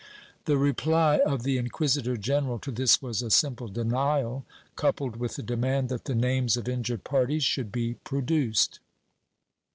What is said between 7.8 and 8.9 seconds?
produced.